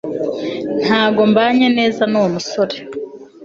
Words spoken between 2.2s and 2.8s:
musore